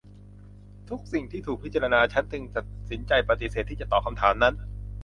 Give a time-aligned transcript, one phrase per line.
[0.89, 4.55] ทุกสิ่งที่ถูกพิจารณา ฉันจึงตัดสินใจปฏิเสธที่จะตอบคำถามนั้น